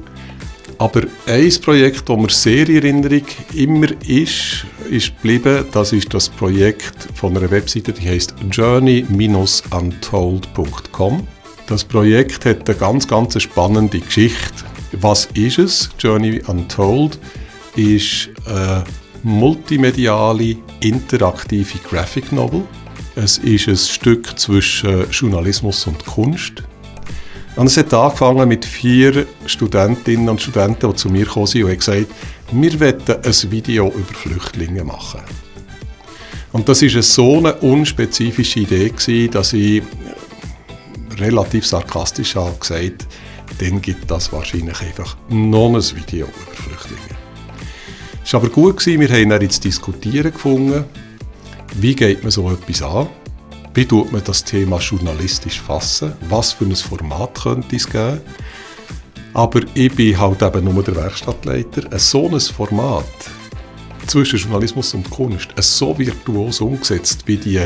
Aber 0.78 1.00
ein 1.26 1.52
Projekt, 1.60 2.08
das 2.08 2.16
mir 2.16 2.30
sehr 2.30 2.68
in 2.68 2.76
Erinnerung 2.76 3.24
immer 3.54 3.88
ist, 4.06 4.64
ist 4.88 5.16
geblieben, 5.16 5.64
das 5.72 5.92
ist 5.92 6.14
das 6.14 6.28
Projekt 6.28 7.08
von 7.14 7.36
einer 7.36 7.50
Webseite, 7.50 7.92
die 7.92 8.08
heißt 8.08 8.36
journey-untold.com. 8.50 11.26
Das 11.66 11.84
Projekt 11.84 12.46
hat 12.46 12.68
eine 12.68 12.78
ganz, 12.78 13.06
ganz 13.06 13.40
spannende 13.42 14.00
Geschichte. 14.00 14.64
Was 14.92 15.28
ist 15.34 15.58
es? 15.58 15.90
Journey 15.98 16.40
Untold 16.46 17.18
ist 17.76 18.30
eine 18.46 18.84
multimediale, 19.22 20.56
interaktive 20.80 21.78
Graphic 21.88 22.32
Novel. 22.32 22.62
Es 23.16 23.38
ist 23.38 23.68
ein 23.68 23.76
Stück 23.76 24.38
zwischen 24.38 25.10
Journalismus 25.10 25.86
und 25.86 26.04
Kunst. 26.06 26.62
Und 27.56 27.66
es 27.66 27.76
hat 27.76 27.92
angefangen 27.92 28.48
mit 28.48 28.64
vier 28.64 29.26
Studentinnen 29.46 30.28
und 30.28 30.40
Studenten, 30.40 30.90
die 30.90 30.96
zu 30.96 31.08
mir 31.10 31.24
gekommen 31.24 31.46
sind 31.46 31.64
und 31.64 31.70
haben 31.70 31.78
gesagt, 31.78 32.06
wir 32.52 32.80
wollen 32.80 33.02
ein 33.08 33.50
Video 33.50 33.88
über 33.88 34.14
Flüchtlinge 34.14 34.84
machen. 34.84 35.20
Und 36.52 36.68
das 36.68 36.82
war 36.82 37.02
so 37.02 37.38
eine 37.38 37.54
unspezifische 37.54 38.60
Idee, 38.60 39.28
dass 39.28 39.52
ich 39.52 39.82
relativ 41.18 41.66
sarkastisch 41.66 42.36
habe 42.36 42.56
gesagt 42.58 43.06
dann 43.58 43.82
gibt 43.82 44.10
das 44.10 44.32
wahrscheinlich 44.32 44.80
einfach 44.80 45.16
noch 45.28 45.74
ein 45.74 45.96
Video 45.96 46.26
über 46.26 46.54
Flüchtlinge. 46.54 46.69
Es 48.30 48.34
war 48.34 48.42
aber 48.42 48.50
gut, 48.50 48.76
gewesen, 48.76 49.00
wir 49.00 49.08
haben 49.08 49.30
dann 49.30 49.42
jetzt 49.42 49.64
diskutieren 49.64 50.30
gefunden, 50.30 50.84
wie 51.80 51.96
geht 51.96 52.22
man 52.22 52.30
so 52.30 52.48
etwas 52.48 52.80
an 52.80 53.08
wie 53.74 53.84
tut 53.84 54.12
man 54.12 54.22
das 54.22 54.44
Thema 54.44 54.78
journalistisch 54.78 55.60
fassen? 55.60 56.12
Was 56.28 56.52
für 56.52 56.64
ein 56.64 56.76
Format 56.76 57.42
könnte 57.42 57.74
es 57.74 57.90
geben? 57.90 58.20
Aber 59.34 59.62
ich 59.74 59.92
bin 59.96 60.16
halt 60.16 60.42
eben 60.42 60.72
nur 60.72 60.80
der 60.84 60.94
Werkstattleiter. 60.94 61.92
Ein 61.92 61.98
so 61.98 62.28
ein 62.28 62.38
Format 62.38 63.04
zwischen 64.06 64.38
Journalismus 64.38 64.94
und 64.94 65.10
Kunst, 65.10 65.48
so 65.58 65.98
virtuos 65.98 66.60
umgesetzt 66.60 67.24
wie 67.26 67.36
die, 67.36 67.58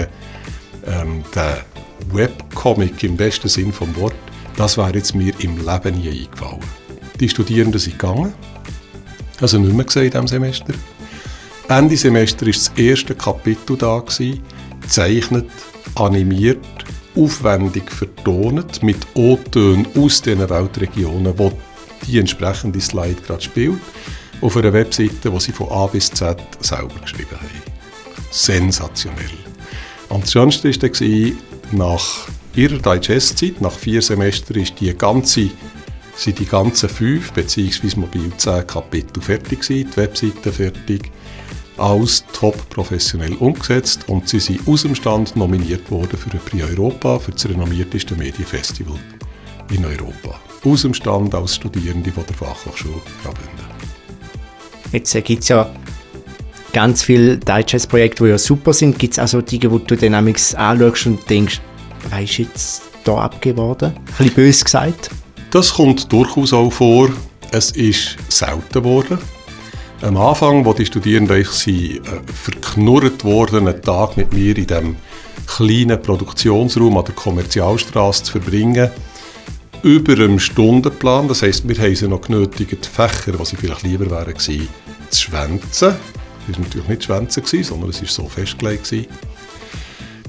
ähm, 0.86 1.22
der 1.34 1.66
Webcomic 2.10 3.04
im 3.04 3.18
besten 3.18 3.50
Sinn 3.50 3.70
vom 3.70 3.94
Wort, 3.96 4.16
das 4.56 4.78
wäre 4.78 4.94
jetzt 4.94 5.14
mir 5.14 5.34
im 5.40 5.58
Leben 5.58 5.98
nie 5.98 6.08
eingefallen. 6.08 6.64
Die 7.20 7.28
Studierenden 7.28 7.78
sind 7.78 7.98
gegangen, 7.98 8.32
also 9.40 9.58
nicht 9.58 9.74
mehr 9.74 9.84
gesehen 9.84 10.04
in 10.04 10.10
diesem 10.10 10.26
Semester. 10.28 10.74
Ende 11.68 11.96
Semester 11.96 12.46
war 12.46 12.52
das 12.52 12.72
erste 12.76 13.14
Kapitel 13.14 13.76
da, 13.76 14.02
gezeichnet 14.80 15.50
animiert, 15.94 16.64
aufwendig 17.16 17.90
vertont, 17.90 18.82
mit 18.82 18.98
O-Tönen 19.14 19.86
aus 19.96 20.20
den 20.20 20.40
Weltregionen, 20.48 21.38
wo 21.38 21.52
die 22.06 22.18
entsprechende 22.18 22.80
Slide 22.80 23.20
gerade 23.26 23.42
spielt, 23.42 23.80
auf 24.40 24.56
einer 24.56 24.72
Webseite, 24.72 25.30
die 25.30 25.40
sie 25.40 25.52
von 25.52 25.68
A 25.70 25.86
bis 25.86 26.10
Z 26.10 26.38
selber 26.60 27.00
geschrieben 27.00 27.36
haben. 27.36 27.62
Sensationell. 28.30 29.30
Und 30.08 30.24
das 30.24 30.32
Schönste 30.32 30.70
war, 30.70 31.32
nach 31.72 32.28
ihrer 32.54 32.78
Digest-Zeit, 32.78 33.60
nach 33.60 33.72
vier 33.72 34.02
Semestern, 34.02 34.58
ist 34.58 34.78
die 34.80 34.92
ganze, 34.94 35.48
sind 36.16 36.38
die 36.38 36.46
ganzen 36.46 36.88
fünf 36.88 37.32
bzw. 37.32 37.96
mobil 37.96 38.30
zehn 38.36 38.66
Kapitel 38.66 39.20
fertig 39.20 39.60
gewesen, 39.60 39.90
die 39.90 39.96
Webseite 39.96 40.52
fertig, 40.52 41.10
als 41.76 42.24
top 42.32 42.68
professionell 42.70 43.34
umgesetzt 43.34 44.08
und 44.08 44.28
sie 44.28 44.38
sind 44.38 44.66
aus 44.68 44.82
dem 44.82 44.94
Stand 44.94 45.34
nominiert 45.34 45.90
worden 45.90 46.16
für 46.16 46.30
ein 46.30 46.38
Prix 46.38 46.64
Europa, 46.64 47.18
für 47.18 47.32
das 47.32 47.48
renommierteste 47.48 48.14
Medienfestival 48.14 48.96
in 49.72 49.84
Europa. 49.84 50.38
Aus 50.64 50.82
dem 50.82 50.94
Stand 50.94 51.34
als 51.34 51.56
Studierende 51.56 52.12
von 52.12 52.24
der 52.26 52.36
Fachhochschule 52.36 53.00
Graubünden. 53.22 53.74
Jetzt 54.92 55.14
äh, 55.14 55.22
gibt 55.22 55.42
es 55.42 55.48
ja 55.48 55.68
ganz 56.72 57.02
viele 57.02 57.36
Digest-Projekte, 57.38 58.24
die 58.24 58.30
ja 58.30 58.38
super 58.38 58.72
sind. 58.72 58.98
Gibt 58.98 59.14
es 59.14 59.18
auch 59.18 59.28
so 59.28 59.40
Dinge, 59.40 59.70
wo 59.70 59.78
du 59.78 59.96
dann 59.96 60.14
anschaust 60.14 61.06
und 61.06 61.28
denkst, 61.28 61.60
was 62.10 62.22
ist 62.22 62.38
jetzt 62.38 62.82
da 63.02 63.16
abgeworden? 63.16 63.94
Ein 63.96 64.04
bisschen 64.16 64.34
böse 64.34 64.64
gesagt. 64.64 65.10
Das 65.54 65.74
kommt 65.74 66.12
durchaus 66.12 66.52
auch 66.52 66.72
vor. 66.72 67.10
Es 67.52 67.70
ist 67.70 68.16
selten 68.28 68.72
geworden. 68.72 69.18
Am 70.02 70.16
Anfang, 70.16 70.64
wo 70.64 70.72
die 70.72 70.84
Studierenden 70.84 71.44
sind, 71.44 71.98
äh, 71.98 72.20
verknurrt 72.26 73.22
wurden, 73.22 73.68
einen 73.68 73.80
Tag 73.80 74.16
mit 74.16 74.32
mir 74.32 74.58
in 74.58 74.66
diesem 74.66 74.96
kleinen 75.46 76.02
Produktionsraum 76.02 76.98
an 76.98 77.04
der 77.04 77.14
Kommerzialstraße 77.14 78.24
zu 78.24 78.32
verbringen, 78.32 78.90
über 79.84 80.16
dem 80.16 80.40
Stundenplan. 80.40 81.28
Das 81.28 81.42
heisst, 81.42 81.68
wir 81.68 81.78
haben 81.78 81.94
sie 81.94 82.08
noch 82.08 82.22
genötigt, 82.22 82.84
Fächer, 82.84 83.30
die 83.38 83.44
sie 83.44 83.54
vielleicht 83.54 83.84
lieber 83.84 84.10
wären 84.10 84.36
zu 84.36 84.58
schwänzen. 85.12 85.60
Das 85.68 85.82
war 85.82 86.64
natürlich 86.64 86.88
nicht 86.88 87.04
schwänzen, 87.04 87.44
sondern 87.62 87.90
es 87.90 88.02
war 88.02 88.08
so 88.08 88.28
festgelegt. 88.28 88.92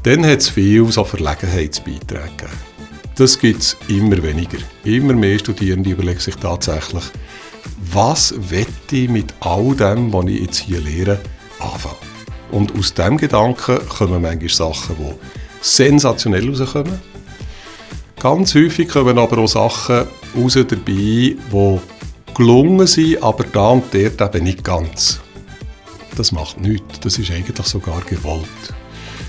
Dann 0.03 0.24
hat 0.24 0.41
es 0.41 0.50
viel 0.50 0.86
so 0.91 1.03
Verlegenheitsbeiträge 1.03 2.29
gegeben. 2.38 2.75
Das 3.16 3.40
gibt 3.40 3.62
es 3.62 3.78
immer 3.88 4.22
weniger. 4.22 4.58
Immer 4.84 5.14
mehr 5.14 5.40
Studierende 5.40 5.92
überlegen 5.92 6.20
sich 6.20 6.36
tatsächlich, 6.36 7.04
was 7.94 8.34
wette 8.50 8.96
ich 8.96 9.10
mit 9.10 9.34
all 9.40 9.74
dem, 9.74 10.12
was 10.12 10.26
ich 10.26 10.42
jetzt 10.42 10.58
hier 10.58 10.82
lehre, 10.82 11.20
anfangen. 11.60 11.96
Und 12.52 12.78
aus 12.78 12.94
diesem 12.94 13.18
Gedanken 13.18 13.80
kommen 13.88 14.22
manchmal 14.22 14.50
Sachen, 14.50 14.98
die 15.00 15.14
sensationell 15.62 16.50
rauskommen. 16.50 17.00
Ganz 18.20 18.54
häufig 18.54 18.90
kommen 18.90 19.18
aber 19.18 19.38
auch 19.38 19.48
Sachen 19.48 20.08
raus 20.38 20.54
dabei, 20.56 20.82
die 20.86 21.38
gelungen 22.34 22.86
sind, 22.86 23.24
aber 23.24 23.46
da 23.46 23.70
und 23.70 23.86
dort 23.94 24.36
eben 24.36 24.44
nicht 24.44 24.62
ganz. 24.62 25.22
Das 26.18 26.34
macht 26.34 26.60
nichts. 26.60 27.00
Das 27.00 27.18
ist 27.18 27.32
eigentlich 27.32 27.66
sogar 27.66 28.02
gewollt. 28.02 28.46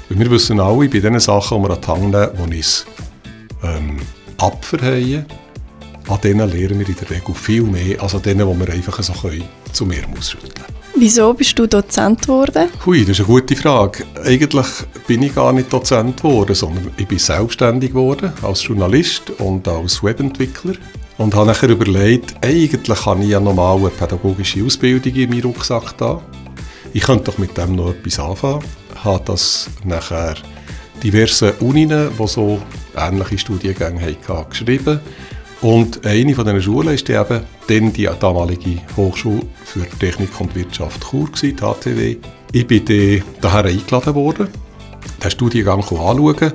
Weil 0.09 0.19
wir 0.19 0.31
wissen 0.31 0.59
alle, 0.59 0.89
bei 0.89 0.99
den 0.99 1.21
Sachen, 1.21 1.63
die 1.63 1.69
wir 1.69 1.75
an 1.75 1.81
die 1.81 1.87
Hand 1.87 2.11
nehmen, 2.11 2.51
die 2.51 2.57
uns 2.57 2.87
ähm, 3.63 3.99
abverheilen, 4.39 5.27
an 6.09 6.21
denen 6.23 6.51
lernen 6.51 6.79
wir 6.79 6.89
in 6.89 6.97
der 6.97 7.11
Regel 7.11 7.35
viel 7.35 7.63
mehr, 7.63 8.01
als 8.03 8.15
an 8.15 8.23
denen, 8.23 8.49
die 8.49 8.67
wir 8.67 8.73
einfach 8.73 9.03
so 9.03 9.13
können, 9.13 9.45
zu 9.73 9.85
mehr 9.87 10.05
ausschütteln 10.17 10.77
Wieso 10.99 11.35
bist 11.35 11.59
du 11.59 11.67
Dozent 11.67 12.23
geworden? 12.23 12.71
Hui, 12.87 13.01
das 13.01 13.19
ist 13.19 13.21
eine 13.21 13.27
gute 13.27 13.55
Frage. 13.55 14.05
Eigentlich 14.25 14.67
bin 15.07 15.23
ich 15.25 15.35
gar 15.35 15.53
nicht 15.53 15.71
Dozent 15.71 16.17
geworden, 16.17 16.55
sondern 16.55 16.91
ich 16.97 17.07
bin 17.07 17.19
selbstständig 17.19 17.91
geworden 17.91 18.33
als 18.41 18.63
Journalist 18.63 19.29
und 19.39 19.69
als 19.69 20.03
Webentwickler. 20.03 20.73
Und 21.19 21.35
habe 21.35 21.49
nachher 21.49 21.69
überlegt, 21.69 22.35
eigentlich 22.43 23.05
habe 23.05 23.23
ich 23.23 23.29
ja 23.29 23.41
normal 23.41 23.77
eine 23.79 23.91
pädagogische 23.91 24.65
Ausbildung 24.65 25.15
in 25.15 25.29
meinem 25.29 25.43
Rucksack 25.43 25.99
da. 25.99 26.23
Ich 26.95 27.03
könnte 27.03 27.25
doch 27.25 27.37
mit 27.37 27.55
dem 27.59 27.75
noch 27.75 27.91
etwas 27.91 28.19
anfangen. 28.19 28.65
Ich 28.95 29.05
habe 29.05 29.23
das 29.27 29.69
nachher 29.85 30.37
diverse 31.07 31.53
Unien, 31.61 32.11
die 32.19 32.27
so 32.27 32.61
ähnliche 32.97 33.39
Studiengänge 33.39 34.01
hatten, 34.01 34.51
geschrieben. 34.51 34.99
Und 35.61 36.05
eine 36.05 36.35
von 36.35 36.45
diesen 36.45 36.63
Schulen 36.63 36.95
ist 36.95 37.09
eben 37.09 37.43
dann 37.69 37.93
die 37.93 38.09
damalige 38.19 38.81
Hochschule 38.97 39.43
für 39.65 39.89
Technik 40.01 40.41
und 40.41 40.55
Wirtschaft 40.57 41.05
Chur, 41.09 41.29
die 41.41 41.55
HTW. 41.55 42.17
Ich 42.53 42.67
bin 42.67 43.23
daher 43.41 43.67
eingeladen 43.67 44.15
worden, 44.17 44.49
den 45.23 45.31
Studiengang 45.31 45.81
anschauen. 45.81 46.53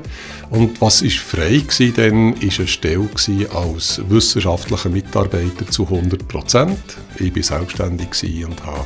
Und 0.49 0.81
was 0.81 1.01
ist 1.01 1.19
frei 1.19 1.61
war, 1.61 1.87
dann 1.95 2.33
war 2.33 2.41
eine 2.41 2.67
Stelle 2.67 3.09
als 3.53 4.01
wissenschaftlicher 4.09 4.89
Mitarbeiter 4.89 5.65
zu 5.69 5.83
100 5.85 6.27
Prozent. 6.27 6.97
Ich 7.19 7.33
war 7.33 7.43
selbstständig 7.43 8.45
und 8.45 8.65
habe 8.65 8.85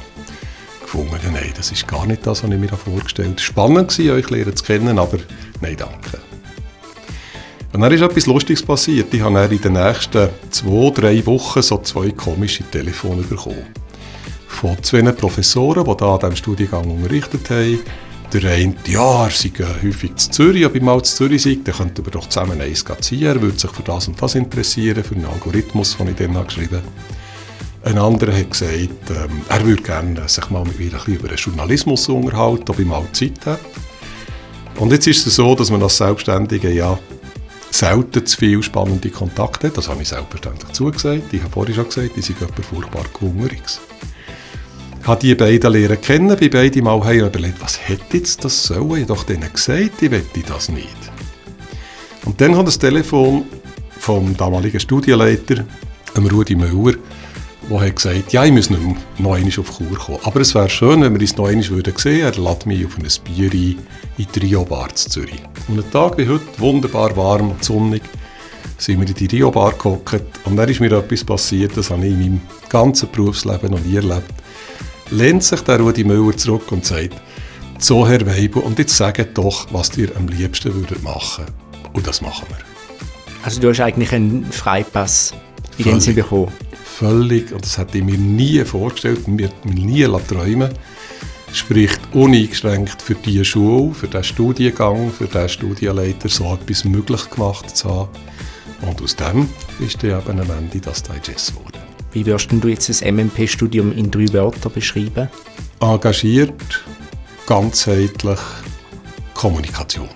gefunden, 0.82 1.34
nein, 1.34 1.54
das 1.58 1.72
ist 1.72 1.88
gar 1.88 2.06
nicht 2.06 2.26
das, 2.26 2.44
was 2.44 2.52
ich 2.52 2.58
mir 2.60 2.70
vorgestellt 2.70 3.30
habe. 3.30 3.40
Spannend 3.40 3.98
war, 3.98 4.14
euch 4.14 4.56
zu 4.56 4.64
kennen, 4.64 5.00
aber 5.00 5.18
nein, 5.62 5.76
danke. 5.78 6.20
Und 7.74 7.82
dann 7.82 7.92
ist 7.92 8.02
etwas 8.02 8.26
Lustiges 8.26 8.64
passiert. 8.64 9.14
Ich 9.14 9.22
habe 9.22 9.54
in 9.54 9.62
den 9.62 9.74
nächsten 9.74 10.30
zwei, 10.50 10.90
drei 10.92 11.26
Wochen 11.26 11.62
so 11.62 11.78
zwei 11.80 12.12
komische 12.12 12.64
Telefone 12.64 13.24
bekommen. 13.24 13.66
Von 14.48 14.82
zwei 14.82 15.02
Professoren, 15.12 15.84
die 15.84 15.98
da 15.98 16.14
an 16.14 16.20
diesem 16.20 16.36
Studiengang 16.38 16.90
unterrichtet 16.90 17.50
haben. 17.50 17.80
Der 18.32 18.52
eine, 18.52 18.76
ja, 18.88 19.26
er 19.26 19.30
sei 19.30 19.52
häufig 19.84 20.16
zu 20.16 20.32
Zürich, 20.32 20.66
ob 20.66 20.76
ich 20.76 20.82
mal 20.82 21.02
zu 21.04 21.16
Zürich 21.16 21.44
sei, 21.44 21.58
dann 21.64 21.76
könnten 21.76 22.06
wir 22.06 22.12
doch 22.12 22.30
zusammen 22.30 22.62
eins 22.62 22.86
ziehen. 23.02 23.24
Er 23.24 23.42
würde 23.42 23.60
sich 23.60 23.72
für 23.72 23.84
das 23.84 24.08
und 24.08 24.22
das 24.22 24.36
interessieren, 24.36 25.04
für 25.04 25.16
einen 25.16 25.26
Algorithmus, 25.26 25.98
den 25.98 26.08
ich 26.08 26.16
dann 26.16 26.48
geschrieben 26.48 26.78
habe. 26.78 27.92
Ein 27.92 28.00
anderer 28.00 28.36
hat 28.36 28.52
gesagt, 28.52 28.72
ähm, 29.10 29.42
er 29.48 29.66
würde 29.66 29.84
gerne 29.84 30.28
sich 30.28 30.50
mal 30.50 30.64
mit 30.64 30.80
mir 30.80 30.86
ein 30.86 30.92
bisschen 30.92 31.16
über 31.16 31.28
den 31.28 31.38
Journalismus 31.38 32.10
unterhalten, 32.10 32.70
ob 32.70 32.80
ich 32.80 32.86
mal 32.86 33.04
Zeit 33.12 33.46
habe. 33.46 33.60
Und 34.78 34.92
jetzt 34.92 35.08
ist 35.08 35.26
es 35.26 35.36
so, 35.36 35.56
dass 35.56 35.72
man 35.72 35.82
als 35.82 35.98
Selbstständige 35.98 36.72
ja 36.72 37.00
selten 37.72 38.26
zu 38.26 38.38
viele 38.38 38.64
spannende 38.64 39.10
Kontakte 39.10 39.68
hat. 39.68 39.78
Das 39.78 39.88
habe 39.88 40.02
ich 40.02 40.10
selbstverständlich 40.10 40.72
zugesagt. 40.74 41.34
Ich 41.34 41.42
habe 41.42 41.52
vorhin 41.52 41.76
schon 41.76 41.86
gesagt, 41.86 42.12
die 42.16 42.22
sind 42.22 42.42
etwas 42.42 42.66
furchtbar 42.66 43.06
gewungerig. 43.14 43.62
Ich 45.02 45.08
habe 45.08 45.22
die 45.22 45.36
beiden 45.36 45.72
Lehrer 45.72 45.98
kennen, 45.98 46.36
bei 46.40 46.50
beiden 46.50 46.84
Mal 46.84 47.00
haben 47.04 47.20
überlegt, 47.20 47.62
was 47.62 47.88
hätte 47.88 48.18
jetzt 48.18 48.44
das 48.44 48.64
sollen? 48.64 48.92
Ich 48.92 49.02
habe 49.02 49.06
doch 49.06 49.24
denen 49.24 49.52
gesagt, 49.52 50.02
ich 50.02 50.12
wette 50.12 50.42
das 50.48 50.70
nicht. 50.70 50.96
Und 52.26 52.42
dann 52.42 52.58
hat 52.58 52.68
das 52.68 52.80
Telefon 52.80 53.46
vom 54.00 54.36
damaligen 54.36 54.80
Studienleiter, 54.80 55.64
Rudi 56.18 56.56
Müller, 56.56 56.98
der 57.70 57.80
hat 57.80 57.96
gesagt, 57.96 58.34
ja, 58.34 58.46
ich 58.46 58.52
muss 58.52 58.70
noch 58.70 58.80
einmal 59.18 59.42
auf 59.42 59.78
Chur 59.78 59.98
kommen. 59.98 60.20
Aber 60.24 60.40
es 60.42 60.54
wäre 60.54 60.70
schön, 60.70 61.02
wenn 61.02 61.14
wir 61.14 61.22
uns 61.22 61.36
noch 61.36 61.48
einmal 61.48 61.64
sehen 61.64 61.76
würden. 61.76 62.22
Er 62.22 62.32
lädt 62.32 62.66
mich 62.66 62.86
auf 62.86 62.98
ein 62.98 63.08
Bier 63.24 63.52
ein, 63.52 63.88
in 64.18 64.28
die 64.34 64.40
Rio 64.40 64.64
Bar 64.64 64.94
zu 64.94 65.10
Zürich. 65.10 65.42
Und 65.68 65.80
ein 65.80 65.92
Tag 65.92 66.18
wie 66.18 66.28
heute, 66.28 66.46
wunderbar 66.58 67.16
warm 67.18 67.52
und 67.52 67.64
sonnig, 67.64 68.04
sind 68.78 69.00
wir 69.00 69.08
in 69.08 69.14
die 69.14 69.26
Rio 69.26 69.52
Bar 69.52 69.74
gehockt. 69.74 70.22
Und 70.46 70.58
dann 70.58 70.70
ist 70.70 70.80
mir 70.80 70.92
etwas 70.92 71.24
passiert, 71.24 71.76
das 71.76 71.90
habe 71.90 72.06
ich 72.06 72.14
in 72.14 72.20
meinem 72.20 72.42
ganzen 72.70 73.10
Berufsleben 73.12 73.72
noch 73.72 73.80
nie 73.80 73.96
erlebt. 73.96 74.34
Lehnt 75.10 75.44
sich 75.44 75.62
der 75.62 75.80
Rudi 75.80 76.04
Müller 76.04 76.38
zurück 76.38 76.72
und 76.72 76.86
sagt, 76.86 77.16
so 77.80 78.08
Herr 78.08 78.26
Weibel, 78.26 78.62
und 78.62 78.80
jetzt 78.80 78.96
sagt 78.96 79.38
doch, 79.38 79.68
was 79.72 79.98
ihr 79.98 80.16
am 80.16 80.28
liebsten 80.28 80.74
würdet 80.74 81.04
machen. 81.04 81.46
Und 81.94 82.08
das 82.08 82.22
machen 82.22 82.46
wir. 82.50 82.58
Also 83.44 83.60
du 83.60 83.70
hast 83.70 83.80
eigentlich 83.80 84.12
einen 84.12 84.46
Freipass 84.52 85.34
in 85.78 86.00
Sinne 86.00 86.24
bekommen? 86.24 86.52
Völlig, 86.98 87.52
und 87.52 87.64
das 87.64 87.78
hätte 87.78 87.98
ich 87.98 88.04
mir 88.04 88.18
nie 88.18 88.64
vorgestellt, 88.64 89.28
mir, 89.28 89.50
mir 89.64 89.74
nie 89.74 90.08
träumen 90.28 90.70
spricht 91.56 92.02
uneingeschränkt 92.14 93.02
für 93.02 93.16
diese 93.16 93.46
Schule, 93.46 93.94
für 93.94 94.08
diesen 94.08 94.24
Studiengang, 94.26 95.10
für 95.12 95.26
diesen 95.26 95.48
Studienleiter 95.48 96.28
so 96.28 96.54
etwas 96.54 96.84
möglich 96.84 97.30
gemacht 97.30 97.76
zu 97.76 97.90
haben. 97.90 98.10
Und 98.82 99.02
aus 99.02 99.16
dem 99.16 99.48
ist 99.80 100.04
dann 100.04 100.20
eben 100.20 100.40
am 100.42 100.58
Ende 100.58 100.80
das 100.80 101.02
Digest 101.02 101.56
geworden. 101.56 101.80
Wie 102.12 102.26
würdest 102.26 102.50
du 102.52 102.68
jetzt 102.68 102.90
das 102.90 103.02
MMP-Studium 103.02 103.94
in 103.94 104.12
drei 104.12 104.32
Wörtern 104.34 104.72
beschreiben? 104.74 105.30
Engagiert, 105.80 106.84
ganzheitlich, 107.48 108.40
Kommunikation. 109.34 110.10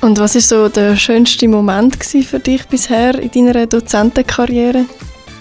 Und 0.00 0.18
was 0.18 0.34
ist 0.34 0.48
so 0.48 0.68
der 0.68 0.96
schönste 0.96 1.48
Moment 1.48 2.02
für 2.02 2.40
dich 2.40 2.66
bisher 2.66 3.18
in 3.18 3.30
deiner 3.30 3.66
Dozentenkarriere? 3.66 4.86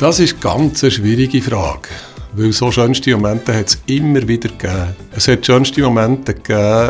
Das 0.02 0.20
ist 0.20 0.42
ganz 0.42 0.84
eine 0.84 0.90
schwierige 0.90 1.44
Frage. 1.44 1.90
Weil 2.34 2.52
so 2.54 2.72
schönste 2.72 3.16
Momente 3.16 3.56
hat 3.56 3.68
es 3.68 3.78
immer 3.86 4.28
wieder 4.28 4.50
gegeben. 4.50 4.96
Es 5.12 5.28
hat 5.28 5.46
schönste 5.46 5.84
Momente 5.84 6.34
gegeben, 6.34 6.90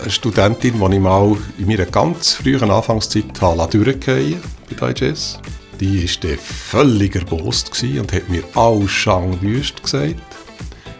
eine 0.00 0.10
Studentin, 0.10 0.74
die 0.78 0.94
ich 0.94 1.00
mal 1.00 1.36
in 1.58 1.66
meiner 1.66 1.86
ganz 1.86 2.34
frühen 2.34 2.70
Anfangszeit 2.70 3.24
durchgefallen 3.42 4.40
bei 4.78 4.92
DJs. 4.92 5.40
Die 5.80 6.04
war 6.04 6.38
völlig 6.38 7.16
erbost 7.16 7.82
und 7.82 8.12
hat 8.12 8.28
mir 8.28 8.44
alles 8.54 8.88
Schangwüst 8.92 9.82
gesagt. 9.82 10.22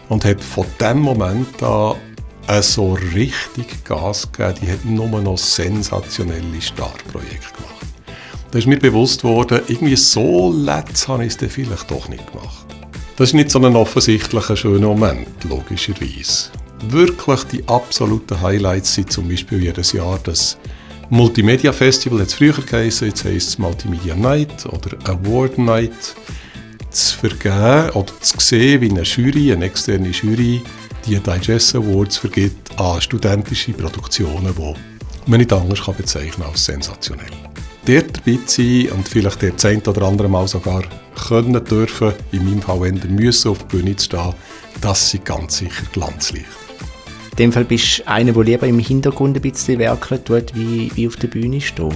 Und 0.09 0.25
hat 0.25 0.43
von 0.43 0.65
dem 0.81 0.99
Moment 0.99 1.63
an 1.63 1.95
so 2.59 2.97
richtig 3.15 3.85
Gas 3.85 4.29
gegeben. 4.29 4.59
Die 4.61 4.71
hat 4.73 4.83
nur 4.83 5.21
noch 5.21 5.37
sensationelle 5.37 6.61
Startprojekte 6.61 7.53
gemacht. 7.55 7.84
Da 8.55 8.59
ist 8.59 8.67
mir 8.67 8.79
bewusst 8.79 9.25
worden, 9.25 9.59
irgendwie 9.67 9.97
so 9.97 10.49
letzt 10.49 11.09
habe 11.09 11.25
ich 11.25 11.33
es 11.33 11.37
dann 11.37 11.49
vielleicht 11.49 11.91
doch 11.91 12.07
nicht 12.07 12.25
gemacht. 12.31 12.65
Das 13.17 13.27
ist 13.27 13.33
nicht 13.33 13.51
so 13.51 13.59
ein 13.59 13.75
offensichtlicher 13.75 14.55
schöner 14.55 14.87
Moment, 14.87 15.27
logischerweise. 15.43 16.51
Wirklich 16.87 17.43
die 17.51 17.67
absoluten 17.67 18.39
Highlights 18.39 18.93
sind 18.93 19.11
zum 19.11 19.27
Beispiel 19.27 19.61
jedes 19.61 19.91
Jahr 19.91 20.17
das 20.23 20.57
Multimedia 21.09 21.73
Festival, 21.73 22.21
hat 22.21 22.27
es 22.27 22.35
früher 22.35 22.53
geheißen, 22.53 23.09
jetzt 23.09 23.25
heisst 23.25 23.49
es 23.49 23.57
Multimedia 23.57 24.15
Night 24.15 24.65
oder 24.67 24.97
Award 25.03 25.57
Night. 25.57 26.15
Zu 26.91 27.17
vergeben 27.17 27.89
oder 27.89 28.21
zu 28.21 28.39
sehen, 28.39 28.79
wie 28.79 28.89
eine 28.89 29.01
Jury, 29.01 29.51
eine 29.51 29.65
externe 29.65 30.11
Jury, 30.11 30.61
die 31.05 31.19
Digest 31.19 31.75
Awards 31.75 32.15
vergibt 32.15 32.79
an 32.79 33.01
studentische 33.01 33.73
Produktionen, 33.73 34.55
die 34.57 35.29
man 35.29 35.39
nicht 35.41 35.51
anders 35.51 35.83
kann 35.83 35.97
bezeichnen 35.97 36.45
als 36.47 36.63
sensationell 36.63 37.33
dort 37.85 38.17
dabei 38.17 38.39
sein 38.45 38.89
und 38.95 39.07
vielleicht 39.07 39.41
der 39.41 39.53
ein 39.63 39.81
oder 39.81 40.01
andere 40.03 40.27
Mal 40.27 40.47
sogar 40.47 40.83
können 41.27 41.63
dürfen, 41.63 42.13
in 42.31 42.45
meinem 42.45 42.61
Fall 42.61 42.85
eher 42.85 43.09
müssen 43.09 43.51
auf 43.51 43.59
der 43.59 43.77
Bühne 43.77 43.95
zu 43.95 44.05
stehen, 44.05 44.33
das 44.81 45.11
sind 45.11 45.25
ganz 45.25 45.57
sicher 45.57 45.83
Glanzlichter. 45.93 46.49
In 47.31 47.37
dem 47.37 47.51
Fall 47.51 47.65
bist 47.65 47.99
du 47.99 48.07
einer, 48.07 48.31
der 48.31 48.43
lieber 48.43 48.67
im 48.67 48.79
Hintergrund 48.79 49.35
ein 49.35 49.41
bisschen 49.41 49.79
werkeln 49.79 50.23
tut, 50.23 50.55
wie, 50.55 50.91
wie 50.95 51.07
auf 51.07 51.15
der 51.17 51.27
Bühne 51.27 51.59
stehen. 51.59 51.93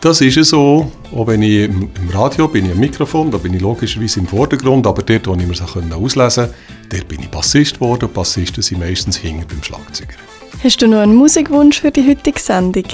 Das 0.00 0.20
ist 0.20 0.36
es 0.36 0.50
so. 0.50 0.90
Auch 1.14 1.26
wenn 1.26 1.42
ich 1.42 1.64
im 1.64 1.90
Radio 2.12 2.46
bin, 2.48 2.66
ich 2.66 2.72
am 2.72 2.78
Mikrofon, 2.78 3.30
da 3.30 3.38
bin 3.38 3.54
ich 3.54 3.60
logischerweise 3.60 4.20
im 4.20 4.26
Vordergrund, 4.26 4.86
aber 4.86 5.02
dort, 5.02 5.26
wo 5.26 5.34
ich 5.34 5.46
mir 5.46 5.54
so 5.54 5.64
auslesen 5.64 6.44
konnte, 6.44 6.54
dort 6.90 7.08
bin 7.08 7.20
ich 7.20 7.28
Bassist 7.28 7.74
geworden 7.74 8.04
und 8.04 8.14
Bassisten 8.14 8.62
sind 8.62 8.80
meistens 8.80 9.16
hinter 9.16 9.46
beim 9.46 9.62
Schlagzeuger. 9.62 10.14
Hast 10.62 10.82
du 10.82 10.88
noch 10.88 10.98
einen 10.98 11.14
Musikwunsch 11.14 11.80
für 11.80 11.90
die 11.90 12.06
heutige 12.08 12.38
Sendung? 12.38 12.84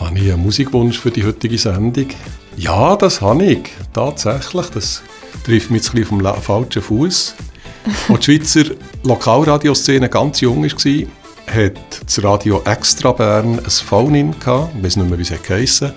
Habe 0.00 0.18
ich 0.18 0.32
einen 0.32 0.42
Musikwunsch 0.42 0.98
für 0.98 1.10
die 1.10 1.24
heutige 1.24 1.58
Sendung. 1.58 2.08
Ja, 2.56 2.96
das 2.96 3.20
habe 3.20 3.44
ich. 3.44 3.70
Tatsächlich. 3.92 4.66
Das 4.70 5.02
trifft 5.44 5.70
mich 5.70 5.82
jetzt 5.82 5.94
ein 5.94 6.00
bisschen 6.00 6.26
auf 6.26 6.36
dem 6.36 6.42
falschen 6.42 6.82
Fuß. 6.82 7.34
Als 8.08 8.24
die 8.24 8.38
Schweizer 8.38 8.74
Lokalradioszene 9.04 10.08
ganz 10.08 10.40
jung 10.40 10.64
war, 10.64 11.06
hat 11.54 12.04
das 12.04 12.22
Radio 12.22 12.62
Extra 12.64 13.12
Bern 13.12 13.58
ein 13.58 13.70
Phone-In 13.70 14.38
gehabt. 14.38 14.74
Ich 14.76 14.84
weiß 14.84 14.96
nicht 14.96 15.08
mehr, 15.08 15.18
wie 15.18 15.22
es 15.22 15.42
geheissen 15.42 15.92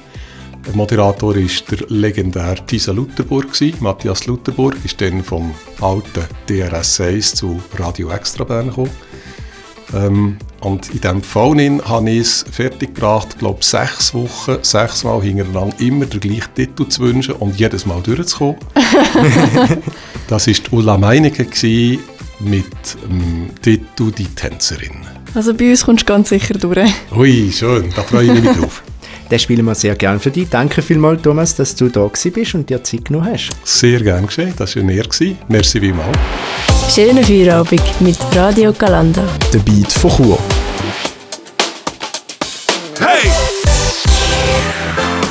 Der 0.68 0.76
Moderator 0.76 1.36
war 1.36 1.42
der 1.72 1.88
legendäre 1.88 2.66
Tisa 2.66 2.92
Lutherburg. 2.92 3.48
Matthias 3.80 4.28
Lutherburg 4.28 4.76
ist 4.84 5.02
dann 5.02 5.24
vom 5.24 5.54
alten 5.82 6.26
DRS 6.48 7.02
1 7.02 7.36
zu 7.36 7.60
Radio 7.78 8.12
Extra 8.12 8.44
Bern 8.44 8.68
gekommen. 8.68 8.92
Ähm, 9.94 10.38
und 10.62 10.90
in 10.90 11.02
diesem 11.02 11.24
Phone-In 11.24 11.82
habe 11.86 12.10
ich 12.10 12.20
es 12.20 12.46
fertiggebracht, 12.52 13.40
glaube 13.40 13.64
sechs 13.64 14.14
Wochen, 14.14 14.58
sechs 14.62 15.04
Mal 15.04 15.22
hintereinander 15.22 15.76
immer 15.80 16.06
den 16.06 16.20
gleichen 16.20 16.54
Titel 16.54 16.88
zu 16.88 17.02
wünschen 17.02 17.36
und 17.36 17.58
jedes 17.60 17.86
Mal 17.86 18.02
durchzukommen. 18.02 18.58
das 20.28 20.48
war 20.48 20.54
Ulla 20.72 20.98
Meinecke 20.98 21.48
mit 22.40 22.66
dem 23.10 23.50
Titel 23.62 24.12
«Die 24.12 24.28
Tänzerin». 24.28 24.92
Also 25.34 25.54
bei 25.54 25.70
uns 25.70 25.86
kommst 25.86 26.04
du 26.04 26.06
ganz 26.06 26.30
sicher 26.30 26.56
durch. 26.56 26.92
Ui, 27.16 27.52
schön, 27.52 27.92
da 27.96 28.02
freue 28.02 28.34
ich 28.34 28.42
mich 28.42 28.58
drauf. 28.58 28.82
Den 29.32 29.40
spielen 29.40 29.66
wir 29.66 29.76
sehr 29.76 29.96
gerne 29.96 30.20
für 30.20 30.32
dich. 30.32 30.50
Danke 30.50 30.82
vielmals, 30.82 31.22
Thomas, 31.22 31.56
dass 31.56 31.76
du 31.76 31.90
da 31.90 32.08
bist 32.08 32.56
und 32.56 32.70
dir 32.70 32.84
Zeit 32.84 33.06
genommen 33.06 33.32
hast. 33.32 33.52
Sehr 33.64 34.00
gerne 34.02 34.28
geschehen, 34.28 34.54
das 34.58 34.76
war 34.76 34.84
näher. 34.84 35.06
Merci 35.48 35.80
vielmals. 35.80 36.18
Schönen 36.94 37.24
Feierabend 37.24 38.02
mit 38.02 38.18
Radio 38.36 38.74
Galanda. 38.74 39.24
Der 39.54 39.60
Beat 39.60 39.92
von 39.92 40.12
Chur. 40.12 40.40
Hey! 43.00 43.39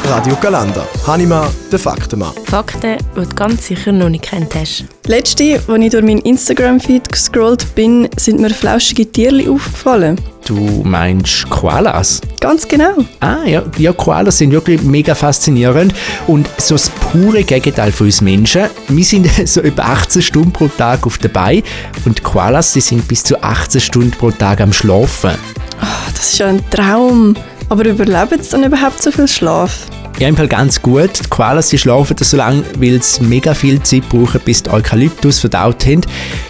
Radio 0.08 0.34
Galanda. 0.36 0.86
Hanima, 1.06 1.50
der 1.70 1.78
Faktenmann. 1.78 2.32
Fakten, 2.46 2.96
die 3.14 3.20
du 3.20 3.34
ganz 3.34 3.66
sicher 3.66 3.92
noch 3.92 4.08
nicht 4.08 4.24
kennt 4.24 4.54
hast. 4.54 4.86
Letzte, 5.06 5.60
als 5.68 5.84
ich 5.84 5.90
durch 5.90 6.02
meinen 6.02 6.20
Instagram-Feed 6.20 7.12
gescrollt 7.12 7.74
bin, 7.74 8.08
sind 8.16 8.40
mir 8.40 8.48
flauschige 8.48 9.04
Tierli 9.04 9.46
aufgefallen. 9.50 10.18
Du 10.46 10.82
meinst 10.82 11.50
Koalas? 11.50 12.22
Ganz 12.40 12.66
genau. 12.66 13.04
Ah 13.20 13.44
ja, 13.44 13.62
ja, 13.76 13.92
Koalas 13.92 14.38
sind 14.38 14.50
wirklich 14.50 14.80
mega 14.82 15.14
faszinierend 15.14 15.92
und 16.26 16.48
so 16.56 16.74
das 16.74 16.88
pure 16.88 17.44
Gegenteil 17.44 17.92
von 17.92 18.06
uns 18.06 18.22
Menschen. 18.22 18.62
Wir 18.88 19.04
sind 19.04 19.28
so 19.46 19.60
etwa 19.60 19.82
18 19.82 20.22
Stunden 20.22 20.52
pro 20.52 20.68
Tag 20.68 21.06
auf 21.06 21.18
der 21.18 21.28
Beine 21.28 21.62
und 22.06 22.22
Koalas, 22.22 22.72
die 22.72 22.80
sind 22.80 23.06
bis 23.06 23.24
zu 23.24 23.42
18 23.42 23.78
Stunden 23.82 24.12
pro 24.12 24.30
Tag 24.30 24.62
am 24.62 24.72
Schlafen. 24.72 25.32
Oh, 25.82 26.10
das 26.14 26.32
ist 26.32 26.38
ja 26.38 26.46
ein 26.46 26.62
Traum. 26.70 27.34
Aber 27.68 27.84
überleben 27.84 28.42
sie 28.42 28.50
dann 28.50 28.64
überhaupt 28.64 29.02
so 29.02 29.10
viel 29.10 29.28
Schlaf? 29.28 29.86
Ja, 30.18 30.26
im 30.26 30.36
Fall 30.36 30.48
ganz 30.48 30.82
gut. 30.82 31.10
Die 31.22 31.28
Koalas 31.28 31.68
die 31.68 31.78
schlafen 31.78 32.16
so 32.20 32.36
lange, 32.36 32.64
weil 32.78 33.00
sie 33.00 33.22
mega 33.22 33.54
viel 33.54 33.80
Zeit 33.82 34.08
brauchen, 34.08 34.40
bis 34.44 34.64
die 34.64 34.70
Eukalyptus 34.70 35.38
verdaut 35.38 35.86
haben. 35.86 36.00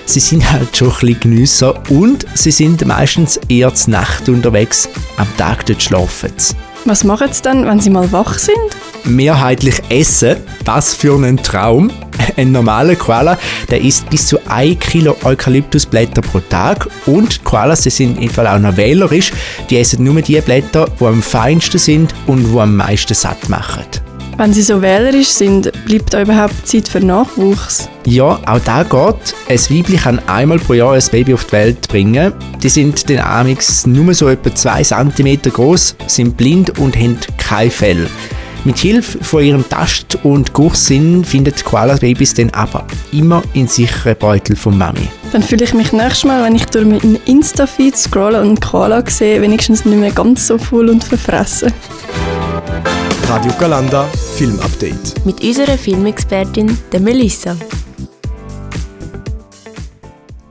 Sie 0.06 0.20
sind 0.20 0.50
halt 0.50 0.74
schon 0.74 0.88
ein 0.88 0.94
bisschen 0.94 1.20
Genüsser 1.20 1.82
und 1.90 2.24
sie 2.32 2.50
sind 2.50 2.86
meistens 2.86 3.38
eher 3.50 3.74
zur 3.74 3.92
Nacht 3.92 4.26
unterwegs. 4.30 4.88
Am 5.18 5.26
Tag 5.36 5.66
dort 5.66 5.82
schlafen 5.82 6.32
sie. 6.38 6.54
Was 6.86 7.04
machen 7.04 7.28
sie 7.30 7.42
dann, 7.42 7.66
wenn 7.66 7.78
sie 7.78 7.90
mal 7.90 8.10
wach 8.10 8.38
sind? 8.38 8.56
Mehrheitlich 9.04 9.82
essen. 9.90 10.36
Was 10.64 10.94
für 10.94 11.22
ein 11.22 11.36
Traum. 11.36 11.90
Ein 12.36 12.52
normaler 12.52 12.96
Koala, 12.96 13.38
der 13.70 13.80
isst 13.80 14.08
bis 14.10 14.26
zu 14.26 14.38
1 14.48 14.78
Kilo 14.80 15.16
Eukalyptusblätter 15.24 16.22
pro 16.22 16.40
Tag 16.40 16.88
und 17.06 17.44
Koalas 17.44 17.82
die 17.82 17.90
sind 17.90 18.20
im 18.20 18.30
Fall 18.30 18.46
auch 18.46 18.58
noch 18.58 18.76
wählerisch. 18.76 19.32
Die 19.70 19.78
essen 19.78 20.04
nur 20.04 20.20
die 20.22 20.40
Blätter, 20.40 20.86
die 21.00 21.04
am 21.04 21.22
feinsten 21.22 21.78
sind 21.78 22.14
und 22.26 22.52
die 22.52 22.58
am 22.58 22.76
meisten 22.76 23.14
satt 23.14 23.48
machen. 23.48 23.84
Wenn 24.38 24.52
sie 24.52 24.62
so 24.62 24.80
wählerisch 24.80 25.30
sind, 25.30 25.72
bleibt 25.84 26.14
da 26.14 26.22
überhaupt 26.22 26.64
Zeit 26.64 26.86
für 26.86 27.00
Nachwuchs? 27.00 27.88
Ja, 28.06 28.38
auch 28.46 28.60
da 28.64 28.84
geht. 28.84 29.34
Ein 29.48 29.58
Weibchen 29.58 29.96
kann 29.96 30.28
einmal 30.28 30.60
pro 30.60 30.74
Jahr 30.74 30.92
ein 30.92 31.02
Baby 31.10 31.34
auf 31.34 31.46
die 31.46 31.52
Welt 31.52 31.88
bringen. 31.88 32.32
Die 32.62 32.68
sind 32.68 33.08
den 33.08 33.18
Amix 33.18 33.84
nur 33.84 34.14
so 34.14 34.28
etwa 34.28 34.54
2 34.54 34.82
cm 34.84 35.42
groß, 35.42 35.96
sind 36.06 36.36
blind 36.36 36.78
und 36.78 36.96
haben 36.96 37.18
kein 37.36 37.68
Fell. 37.68 38.06
Mit 38.68 38.76
Hilfe 38.76 39.24
von 39.24 39.42
ihrem 39.42 39.66
Tast- 39.66 40.18
und 40.24 40.52
Geruchssinn 40.52 41.24
findet 41.24 41.64
Koala-Babys 41.64 42.34
dann 42.34 42.50
aber 42.50 42.86
immer 43.12 43.42
in 43.54 43.66
sicheren 43.66 44.14
Beutel 44.18 44.56
von 44.56 44.76
Mami. 44.76 45.08
Dann 45.32 45.42
fühle 45.42 45.64
ich 45.64 45.72
mich 45.72 45.90
nächstes 45.94 46.24
Mal, 46.24 46.44
wenn 46.44 46.54
ich 46.54 46.66
durch 46.66 46.84
meinen 46.84 47.18
Insta-Feed 47.24 47.96
scrolle 47.96 48.42
und 48.42 48.60
Koala 48.60 49.02
sehe, 49.08 49.40
wenigstens 49.40 49.86
nicht 49.86 49.98
mehr 49.98 50.10
ganz 50.10 50.48
so 50.48 50.58
voll 50.58 50.90
und 50.90 51.02
verfressen. 51.02 51.72
Radio 53.26 53.50
Galanda 53.58 54.04
Filmupdate. 54.36 55.24
Mit 55.24 55.42
unserer 55.42 55.78
Filmexpertin, 55.78 56.76
der 56.92 57.00
Melissa. 57.00 57.56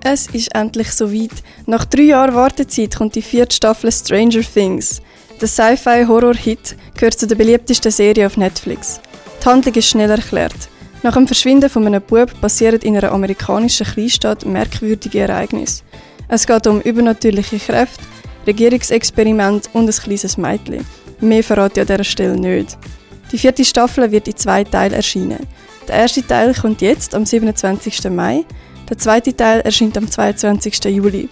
Es 0.03 0.25
ist 0.25 0.55
endlich 0.55 0.91
soweit. 0.91 1.43
Nach 1.67 1.85
drei 1.85 2.01
Jahren 2.01 2.33
Wartezeit 2.33 2.95
kommt 2.95 3.13
die 3.13 3.21
vierte 3.21 3.55
Staffel 3.55 3.91
Stranger 3.91 4.41
Things. 4.41 5.03
Der 5.39 5.47
Sci-Fi-Horror-Hit 5.47 6.75
gehört 6.95 7.19
zu 7.19 7.27
den 7.27 7.37
beliebtesten 7.37 7.91
Serien 7.91 8.25
auf 8.25 8.37
Netflix. 8.37 8.99
Die 9.39 9.45
Handlung 9.45 9.75
ist 9.75 9.87
schnell 9.87 10.09
erklärt. 10.09 10.67
Nach 11.03 11.13
dem 11.13 11.27
Verschwinden 11.27 11.69
von 11.69 11.85
einem 11.85 12.01
Bub 12.01 12.31
passieren 12.41 12.79
in 12.81 12.97
einer 12.97 13.11
amerikanischen 13.11 13.85
Kleinstadt 13.85 14.45
merkwürdige 14.47 15.19
Ereignisse. 15.19 15.83
Es 16.27 16.47
geht 16.47 16.65
um 16.65 16.81
übernatürliche 16.81 17.59
Kräfte, 17.59 18.03
Regierungsexperiment 18.47 19.69
und 19.73 19.87
ein 19.87 19.91
kleines 19.91 20.37
Mädchen. 20.37 20.83
Mehr 21.19 21.43
verrate 21.43 21.81
ich 21.81 21.89
an 21.89 21.97
dieser 21.97 22.03
Stelle 22.03 22.35
nicht. 22.35 22.75
Die 23.31 23.37
vierte 23.37 23.63
Staffel 23.63 24.11
wird 24.11 24.27
in 24.27 24.37
zwei 24.37 24.63
Teilen 24.63 24.93
erscheinen. 24.93 25.45
Der 25.87 25.97
erste 25.97 26.25
Teil 26.25 26.55
kommt 26.55 26.81
jetzt 26.81 27.13
am 27.13 27.27
27. 27.27 28.09
Mai, 28.09 28.43
der 28.89 28.97
zweite 28.97 29.35
Teil 29.35 29.61
erscheint 29.61 29.97
am 29.97 30.09
22. 30.09 30.85
Juli. 30.85 31.29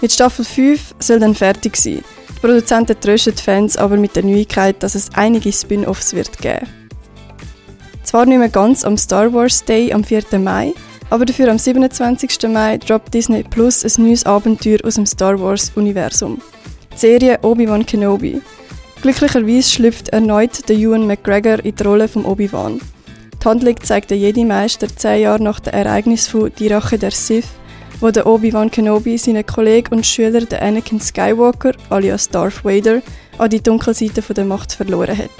Mit 0.00 0.10
Staffel 0.10 0.44
5 0.44 0.94
soll 1.00 1.20
dann 1.20 1.34
fertig 1.34 1.76
sein. 1.76 2.02
Die 2.42 2.48
Produzenten 2.48 2.98
trösten 2.98 3.36
die 3.36 3.42
Fans 3.42 3.76
aber 3.76 3.96
mit 3.96 4.16
der 4.16 4.24
Neuigkeit, 4.24 4.82
dass 4.82 4.96
es 4.96 5.10
einige 5.14 5.52
Spin-offs 5.52 6.12
wird 6.12 6.38
geben. 6.38 6.66
Zwar 8.02 8.26
nicht 8.26 8.38
mehr 8.38 8.48
ganz 8.48 8.84
am 8.84 8.98
Star 8.98 9.32
Wars 9.32 9.64
Day 9.64 9.92
am 9.92 10.02
4. 10.02 10.24
Mai, 10.40 10.72
aber 11.08 11.24
dafür 11.24 11.52
am 11.52 11.58
27. 11.58 12.48
Mai 12.48 12.78
droppt 12.78 13.14
Disney 13.14 13.44
Plus 13.44 13.84
ein 13.84 14.04
neues 14.04 14.26
Abenteuer 14.26 14.80
aus 14.82 14.96
dem 14.96 15.06
Star 15.06 15.40
Wars 15.40 15.70
Universum. 15.76 16.40
Die 16.92 16.98
Serie 16.98 17.38
Obi-Wan 17.42 17.86
Kenobi. 17.86 18.42
Glücklicherweise 19.02 19.70
schlüpft 19.70 20.08
erneut 20.08 20.68
der 20.68 20.74
Ewan 20.76 21.06
McGregor 21.06 21.64
in 21.64 21.76
die 21.76 21.82
Rolle 21.84 22.08
von 22.08 22.24
Obi-Wan. 22.24 22.80
Die 23.40 23.48
Handlung 23.48 23.80
zeigt 23.80 24.10
der 24.10 24.18
Jedi-Meister 24.18 24.88
zehn 24.88 25.20
Jahre 25.20 25.44
nach 25.44 25.60
dem 25.60 25.74
Ereignis 25.74 26.26
von 26.26 26.50
Die 26.58 26.66
Rache 26.66 26.98
der 26.98 27.12
Sith, 27.12 27.46
wo 28.02 28.10
der 28.10 28.26
Obi-Wan 28.26 28.70
Kenobi 28.70 29.16
seinen 29.16 29.46
Kollegen 29.46 29.94
und 29.94 30.04
Schüler, 30.06 30.40
der 30.40 30.60
Anakin 30.60 31.00
Skywalker, 31.00 31.72
alias 31.88 32.28
Darth 32.28 32.64
Vader, 32.64 33.00
an 33.38 33.48
die 33.48 33.62
Dunkelseite 33.62 34.20
der 34.20 34.44
Macht 34.44 34.72
verloren 34.72 35.16
hat. 35.16 35.30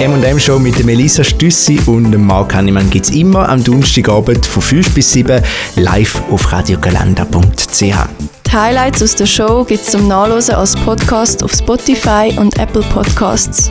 Die 0.00 0.04
M&M 0.04 0.40
Show 0.40 0.58
mit 0.58 0.76
der 0.78 0.86
Melissa 0.86 1.22
Stüssi 1.22 1.80
und 1.86 2.10
dem 2.10 2.26
Marc 2.26 2.54
Hannemann 2.54 2.90
gibt 2.90 3.06
es 3.06 3.12
immer 3.12 3.48
am 3.48 3.62
Donnerstagabend 3.62 4.44
von 4.44 4.62
5 4.62 4.94
bis 4.94 5.12
7 5.12 5.40
live 5.76 6.20
auf 6.30 6.50
radiogalanda.ch. 6.50 7.80
Die 7.80 8.52
Highlights 8.52 9.02
aus 9.02 9.14
der 9.14 9.26
Show 9.26 9.64
gibt 9.64 9.82
es 9.82 9.90
zum 9.90 10.08
Nachlesen 10.08 10.54
als 10.54 10.74
Podcast 10.76 11.44
auf 11.44 11.52
Spotify 11.52 12.32
und 12.36 12.58
Apple 12.58 12.82
Podcasts. 12.92 13.70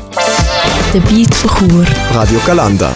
Der 0.93 0.99
Beat 1.01 1.34
von 1.34 1.69
Chur. 1.69 1.86
Radio 2.13 2.39
Galanda. 2.45 2.95